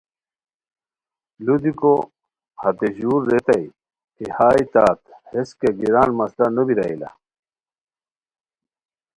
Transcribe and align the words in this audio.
لودیکو 1.45 1.93
ہتے 2.61 2.87
ژُور 2.97 3.21
ریتائے 3.31 3.65
کی 4.15 4.25
ہائے 4.35 4.63
تت 4.73 4.99
ہیس 5.29 5.49
کیہ 5.59 5.75
گیران 5.77 6.09
مسئلہ 6.19 6.47
نو 6.55 6.61
بیرائے 6.67 6.95
لا 7.01 7.09